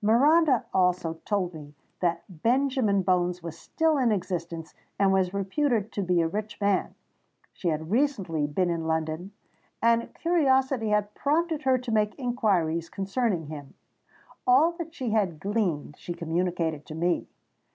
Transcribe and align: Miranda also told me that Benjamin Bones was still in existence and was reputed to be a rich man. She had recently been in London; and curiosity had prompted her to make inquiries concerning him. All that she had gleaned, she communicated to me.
Miranda 0.00 0.64
also 0.72 1.20
told 1.26 1.52
me 1.52 1.74
that 2.00 2.22
Benjamin 2.42 3.02
Bones 3.02 3.42
was 3.42 3.58
still 3.58 3.98
in 3.98 4.10
existence 4.10 4.72
and 4.98 5.12
was 5.12 5.34
reputed 5.34 5.92
to 5.92 6.02
be 6.02 6.22
a 6.22 6.26
rich 6.28 6.58
man. 6.62 6.94
She 7.52 7.68
had 7.68 7.90
recently 7.90 8.46
been 8.46 8.70
in 8.70 8.86
London; 8.86 9.32
and 9.82 10.14
curiosity 10.14 10.88
had 10.88 11.12
prompted 11.14 11.64
her 11.64 11.76
to 11.76 11.92
make 11.92 12.14
inquiries 12.18 12.88
concerning 12.88 13.48
him. 13.48 13.74
All 14.46 14.72
that 14.78 14.94
she 14.94 15.10
had 15.10 15.38
gleaned, 15.38 15.98
she 15.98 16.14
communicated 16.14 16.86
to 16.86 16.94
me. 16.94 17.28